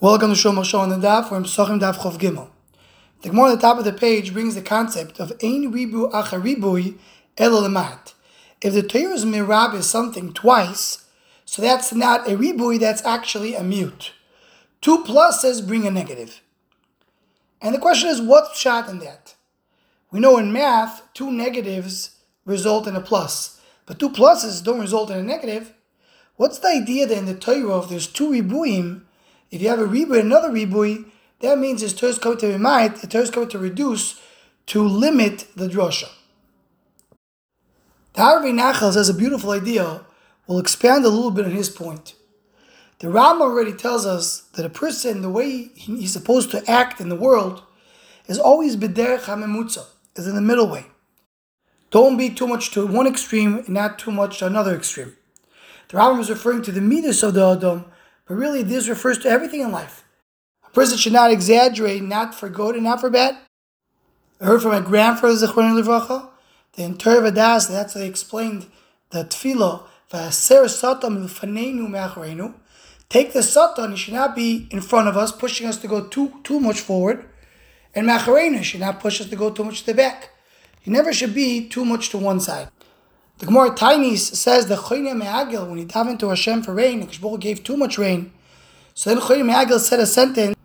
Welcome 0.00 0.30
to 0.30 0.36
Short 0.36 0.56
Machshava 0.56 0.80
on 0.80 0.88
the 0.88 0.96
Daf. 0.96 1.30
We're 1.30 1.36
in 1.36 1.44
Pesachim 1.44 1.80
Daf 1.80 2.02
Kaf 2.02 2.18
Gimel. 2.18 2.48
The 3.22 3.28
Gemara 3.28 3.50
on 3.50 3.54
the 3.54 3.60
top 3.60 3.78
of 3.78 3.84
the 3.84 3.92
page 3.92 4.32
brings 4.32 4.56
the 4.56 4.60
concept 4.60 5.20
of 5.20 5.32
Ein 5.40 5.70
Ribu 5.70 6.10
Acharibui 6.10 6.98
El 7.38 7.52
elmat. 7.52 8.12
If 8.60 8.74
the 8.74 8.82
Torah's 8.82 9.24
mirab 9.24 9.72
is 9.72 9.88
something 9.88 10.32
twice, 10.32 11.06
so 11.44 11.62
that's 11.62 11.92
not 11.92 12.28
a 12.28 12.36
ribui, 12.36 12.78
that's 12.78 13.04
actually 13.04 13.54
a 13.54 13.62
mute. 13.62 14.12
Two 14.80 15.04
pluses 15.04 15.66
bring 15.66 15.86
a 15.86 15.92
negative. 15.92 16.42
And 17.62 17.72
the 17.72 17.78
question 17.78 18.10
is, 18.10 18.20
what's 18.20 18.58
shot 18.58 18.88
in 18.88 18.98
that? 18.98 19.36
We 20.10 20.18
know 20.18 20.38
in 20.38 20.52
math, 20.52 21.02
two 21.14 21.30
negatives 21.30 22.16
result 22.44 22.88
in 22.88 22.96
a 22.96 23.00
plus, 23.00 23.60
but 23.86 24.00
two 24.00 24.10
pluses 24.10 24.62
don't 24.62 24.80
result 24.80 25.12
in 25.12 25.18
a 25.18 25.22
negative. 25.22 25.72
What's 26.34 26.58
the 26.58 26.68
idea 26.68 27.06
that 27.06 27.16
in 27.16 27.26
the 27.26 27.34
Torah, 27.34 27.78
if 27.78 27.88
there's 27.88 28.08
two 28.08 28.30
ribuim, 28.30 29.02
if 29.50 29.62
you 29.62 29.68
have 29.68 29.78
a 29.78 29.86
ribui 29.86 30.20
and 30.20 30.32
another 30.32 30.50
ribui, 30.50 31.06
that 31.40 31.58
means 31.58 31.80
his 31.80 31.94
Torah 31.94 32.12
is 32.12 32.18
coming 32.18 32.38
to 32.38 32.48
remind, 32.48 32.96
the 32.96 33.06
Torah 33.06 33.24
is 33.24 33.30
coming 33.30 33.48
to 33.50 33.58
reduce, 33.58 34.20
to 34.66 34.82
limit 34.82 35.46
the 35.54 35.68
drosha. 35.68 36.08
The 38.14 38.22
Arvei 38.22 38.52
Nachal 38.52 38.92
says 38.92 39.08
a 39.08 39.14
beautiful 39.14 39.50
idea. 39.50 40.02
We'll 40.46 40.58
expand 40.58 41.04
a 41.04 41.08
little 41.08 41.30
bit 41.30 41.44
on 41.44 41.50
his 41.50 41.68
point. 41.68 42.14
The 43.00 43.10
Ram 43.10 43.42
already 43.42 43.72
tells 43.72 44.06
us 44.06 44.42
that 44.54 44.64
a 44.64 44.70
person, 44.70 45.20
the 45.20 45.30
way 45.30 45.70
he's 45.74 46.12
supposed 46.12 46.50
to 46.52 46.70
act 46.70 47.00
in 47.00 47.08
the 47.08 47.16
world, 47.16 47.62
is 48.26 48.38
always 48.38 48.76
b'derech 48.76 49.22
hamemutza, 49.22 49.84
is 50.16 50.26
in 50.26 50.36
the 50.36 50.40
middle 50.40 50.68
way. 50.68 50.86
Don't 51.90 52.16
be 52.16 52.30
too 52.30 52.46
much 52.46 52.70
to 52.70 52.86
one 52.86 53.06
extreme 53.06 53.58
and 53.58 53.68
not 53.70 53.98
too 53.98 54.10
much 54.10 54.38
to 54.38 54.46
another 54.46 54.74
extreme. 54.74 55.16
The 55.88 55.98
Rambam 55.98 56.20
is 56.20 56.30
referring 56.30 56.62
to 56.62 56.72
the 56.72 56.80
midas 56.80 57.22
of 57.22 57.34
the 57.34 57.46
Adam, 57.46 57.84
but 58.26 58.34
really 58.34 58.62
this 58.62 58.88
refers 58.88 59.18
to 59.18 59.28
everything 59.28 59.60
in 59.60 59.72
life. 59.72 60.04
A 60.66 60.70
person 60.70 60.98
should 60.98 61.12
not 61.12 61.30
exaggerate, 61.30 62.02
not 62.02 62.34
for 62.34 62.48
good 62.48 62.74
and 62.74 62.84
not 62.84 63.00
for 63.00 63.10
bad. 63.10 63.36
I 64.40 64.46
heard 64.46 64.62
from 64.62 64.72
my 64.72 64.80
grandfather, 64.80 65.34
Zechron 65.34 65.80
Livracha, 65.80 66.28
the 66.74 66.82
entire 66.82 67.20
Vadas, 67.20 67.68
that's 67.68 67.94
how 67.94 68.00
they 68.00 68.08
explained 68.08 68.66
the 69.10 69.24
me'achreinu. 71.88 72.54
Take 73.08 73.32
the 73.32 73.42
satan, 73.42 73.92
he 73.92 73.96
should 73.96 74.14
not 74.14 74.34
be 74.34 74.66
in 74.70 74.80
front 74.80 75.08
of 75.08 75.16
us, 75.16 75.30
pushing 75.30 75.66
us 75.66 75.76
to 75.78 75.88
go 75.88 76.06
too 76.06 76.40
too 76.42 76.58
much 76.58 76.80
forward, 76.80 77.28
and 77.94 78.06
me'achreinu 78.06 78.62
should 78.62 78.80
not 78.80 79.00
push 79.00 79.20
us 79.20 79.28
to 79.28 79.36
go 79.36 79.50
too 79.50 79.64
much 79.64 79.80
to 79.80 79.86
the 79.86 79.94
back. 79.94 80.30
He 80.80 80.90
never 80.90 81.12
should 81.12 81.34
be 81.34 81.68
too 81.68 81.84
much 81.84 82.10
to 82.10 82.18
one 82.18 82.40
side. 82.40 82.68
The 83.38 83.46
Gemara 83.46 83.74
Tainis 83.74 84.36
says 84.36 84.68
the 84.68 84.76
Choyne 84.76 85.18
Me'agil, 85.18 85.68
when 85.68 85.78
he 85.78 85.84
davened 85.84 86.20
to 86.20 86.28
Hashem 86.28 86.62
for 86.62 86.72
rain, 86.72 87.00
and 87.00 87.10
Kishbol 87.10 87.40
gave 87.40 87.64
too 87.64 87.76
much 87.76 87.98
rain, 87.98 88.32
so 88.94 89.10
then 89.10 89.20
Choyne 89.20 89.44
Me'agil 89.44 89.80
said 89.80 89.98
a 89.98 90.06
sentence, 90.06 90.56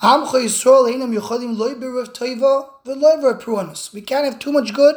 Am 0.00 0.22
Yisrael 0.22 0.90
einam 0.90 1.14
yochadim 1.14 1.58
loy 1.58 1.74
b'rav 1.74 2.14
toiva 2.14 2.68
v'loy 2.86 3.22
v'apruanus. 3.22 3.92
We 3.92 4.00
can't 4.00 4.24
have 4.24 4.38
too 4.38 4.50
much 4.50 4.72
good, 4.72 4.96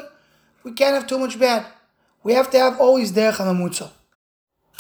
we 0.64 0.72
can't 0.72 0.94
have 0.94 1.08
too 1.08 1.20
much 1.20 1.38
bad. 1.38 1.66
We 2.24 2.34
have 2.34 2.50
to 2.52 2.60
have 2.60 2.80
always 2.80 3.12
derech 3.12 3.36
hamamutza. 3.36 3.92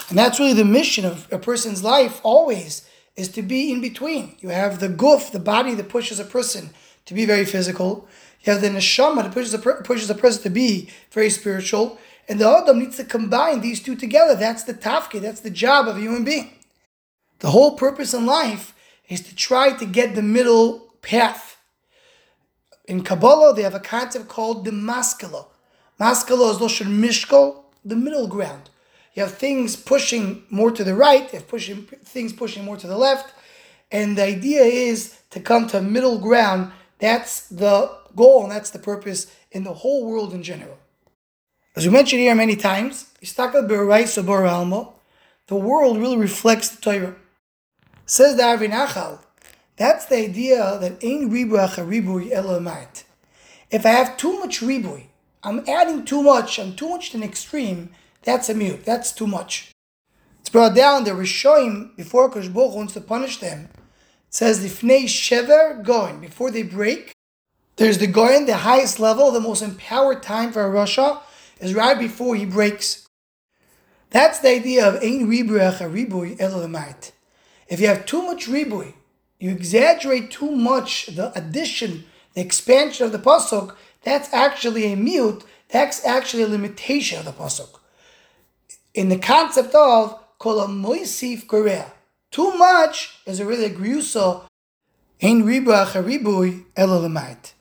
And 0.07 0.17
that's 0.17 0.39
really 0.39 0.53
the 0.53 0.65
mission 0.65 1.03
of 1.03 1.27
a 1.31 1.37
person's 1.37 1.83
life, 1.83 2.21
always, 2.23 2.87
is 3.17 3.27
to 3.29 3.41
be 3.41 3.71
in 3.71 3.81
between. 3.81 4.37
You 4.39 4.49
have 4.49 4.79
the 4.79 4.87
guf, 4.87 5.31
the 5.31 5.39
body 5.39 5.73
that 5.75 5.89
pushes 5.89 6.19
a 6.19 6.25
person 6.25 6.69
to 7.05 7.13
be 7.13 7.25
very 7.25 7.45
physical. 7.45 8.07
You 8.41 8.53
have 8.53 8.61
the 8.61 8.69
neshama 8.69 9.23
that 9.23 9.33
pushes 9.33 9.53
a, 9.53 9.59
pushes 9.59 10.09
a 10.09 10.15
person 10.15 10.43
to 10.43 10.49
be 10.49 10.89
very 11.11 11.29
spiritual. 11.29 11.97
And 12.29 12.39
the 12.39 12.47
Adam 12.47 12.77
needs 12.77 12.97
to 12.97 13.03
combine 13.03 13.61
these 13.61 13.81
two 13.81 13.95
together. 13.95 14.35
That's 14.35 14.63
the 14.63 14.75
tafke, 14.75 15.19
that's 15.19 15.41
the 15.41 15.49
job 15.49 15.87
of 15.87 15.97
a 15.97 15.99
human 15.99 16.23
being. 16.23 16.51
The 17.39 17.49
whole 17.49 17.75
purpose 17.75 18.13
in 18.13 18.27
life 18.27 18.75
is 19.07 19.21
to 19.21 19.35
try 19.35 19.71
to 19.71 19.85
get 19.85 20.13
the 20.13 20.21
middle 20.21 20.93
path. 21.01 21.57
In 22.85 23.03
Kabbalah, 23.03 23.55
they 23.55 23.63
have 23.63 23.73
a 23.73 23.79
concept 23.79 24.27
called 24.27 24.63
the 24.63 24.71
maskala. 24.71 25.47
Maskala 25.99 26.51
is 26.51 26.57
Loshan 26.57 26.99
Mishkal, 26.99 27.63
the 27.83 27.95
middle 27.95 28.27
ground. 28.27 28.69
You 29.15 29.23
have 29.23 29.33
things 29.33 29.75
pushing 29.75 30.43
more 30.51 30.71
to 30.71 30.83
the 30.83 30.95
right, 30.95 31.23
you 31.33 31.39
have 31.39 31.47
pushing, 31.47 31.83
things 32.03 32.31
pushing 32.31 32.63
more 32.63 32.77
to 32.77 32.87
the 32.87 32.97
left, 32.97 33.33
and 33.91 34.17
the 34.17 34.23
idea 34.23 34.61
is 34.61 35.17
to 35.31 35.39
come 35.39 35.67
to 35.67 35.81
middle 35.81 36.19
ground. 36.19 36.71
That's 36.99 37.47
the 37.47 37.91
goal, 38.15 38.43
and 38.43 38.51
that's 38.51 38.69
the 38.69 38.79
purpose 38.79 39.33
in 39.51 39.63
the 39.63 39.73
whole 39.73 40.05
world 40.05 40.33
in 40.33 40.43
general. 40.43 40.77
As 41.79 41.85
we 41.85 41.93
mentioned 41.93 42.19
here 42.19 42.35
many 42.35 42.57
times, 42.57 43.05
the 43.21 44.35
world 45.51 45.97
really 45.97 46.17
reflects 46.17 46.67
the 46.67 46.81
Torah. 46.81 47.15
Says 48.05 48.35
the 48.35 48.43
Arvei 48.43 48.69
Nachal, 48.69 49.19
that's 49.77 50.03
the 50.07 50.17
idea 50.17 50.77
that 50.81 50.99
ribuach 50.99 51.75
ribui. 51.87 53.03
If 53.71 53.85
I 53.85 53.89
have 53.91 54.17
too 54.17 54.41
much 54.41 54.59
ribui, 54.59 55.05
I'm 55.41 55.63
adding 55.69 56.03
too 56.03 56.21
much, 56.21 56.59
I'm 56.59 56.75
too 56.75 56.89
much 56.89 57.11
to 57.11 57.17
an 57.17 57.23
extreme, 57.23 57.91
that's 58.23 58.49
a 58.49 58.53
mute, 58.53 58.83
that's 58.83 59.13
too 59.13 59.27
much. 59.27 59.71
It's 60.41 60.49
brought 60.49 60.75
down 60.75 61.05
the 61.05 61.11
Rishoim, 61.11 61.95
before 61.95 62.29
Kosh 62.29 62.49
wants 62.49 62.91
to 62.95 62.99
punish 62.99 63.37
them, 63.37 63.69
it 63.73 63.79
says 64.31 64.61
the 64.61 64.67
Fnei 64.67 65.05
Shever 65.05 65.81
going, 65.81 66.19
before 66.19 66.51
they 66.51 66.63
break, 66.63 67.13
there's 67.77 67.99
the 67.99 68.07
Goyen, 68.07 68.47
the 68.47 68.57
highest 68.57 68.99
level, 68.99 69.31
the 69.31 69.39
most 69.39 69.61
empowered 69.61 70.21
time 70.21 70.51
for 70.51 70.65
a 70.65 70.69
Rasha, 70.69 71.21
is 71.59 71.73
right 71.73 71.97
before 71.97 72.35
he 72.35 72.45
breaks. 72.45 73.07
That's 74.11 74.39
the 74.39 74.49
idea 74.49 74.87
of 74.87 74.95
ein 75.03 75.27
ribuach 75.27 75.81
a 75.81 75.89
ribui 75.89 76.37
elolamait. 76.37 77.11
If 77.67 77.79
you 77.79 77.87
have 77.87 78.05
too 78.05 78.23
much 78.23 78.47
ribui, 78.47 78.93
you 79.39 79.51
exaggerate 79.51 80.31
too 80.31 80.51
much 80.51 81.07
the 81.07 81.31
addition, 81.37 82.05
the 82.33 82.41
expansion 82.41 83.05
of 83.05 83.11
the 83.11 83.19
pasuk. 83.19 83.75
That's 84.03 84.33
actually 84.33 84.91
a 84.91 84.95
mute. 84.95 85.43
That's 85.69 86.03
actually 86.03 86.43
a 86.43 86.47
limitation 86.47 87.19
of 87.19 87.25
the 87.25 87.31
pasuk. 87.31 87.79
In 88.93 89.09
the 89.09 89.19
concept 89.19 89.75
of 89.75 90.19
kol 90.39 90.65
moisif 90.67 91.47
korea, 91.47 91.93
too 92.31 92.55
much 92.57 93.19
is 93.25 93.41
really 93.41 93.65
a 93.65 93.69
really 93.69 93.99
griusa. 93.99 94.45
Ein 95.21 95.41
a 95.41 95.43
ribui 95.45 96.65
elolamait. 96.75 97.53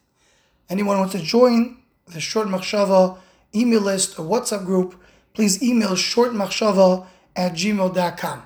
Anyone 0.70 0.98
wants 0.98 1.12
to 1.12 1.20
join 1.20 1.78
the 2.06 2.20
short 2.20 2.48
machshava 2.48 3.18
email 3.54 3.80
list 3.80 4.18
or 4.18 4.24
WhatsApp 4.24 4.64
group, 4.64 4.94
please 5.34 5.62
email 5.62 5.90
shortmachshava 5.90 7.06
at 7.36 7.52
gmail.com. 7.52 8.42